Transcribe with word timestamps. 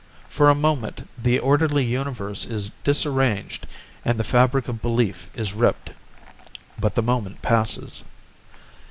For 0.29 0.49
a 0.49 0.55
moment 0.55 1.07
the 1.15 1.37
orderly 1.37 1.85
Universe 1.85 2.43
is 2.43 2.71
disarranged 2.83 3.67
and 4.03 4.17
the 4.17 4.23
fabric 4.23 4.67
of 4.67 4.81
belief 4.81 5.29
is 5.35 5.53
ripped. 5.53 5.91
But 6.79 6.95
the 6.95 7.03
moment 7.03 7.43
passes. 7.43 8.03